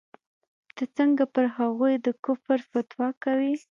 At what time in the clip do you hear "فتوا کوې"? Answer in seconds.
2.71-3.53